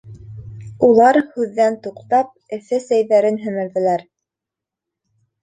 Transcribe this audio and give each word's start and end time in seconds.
Улар, 0.87 1.19
һүҙҙән 1.35 1.77
туҡтап, 1.83 2.31
эҫе 2.59 2.81
сәйҙәрен 2.87 3.39
һемерҙеләр. 3.45 4.07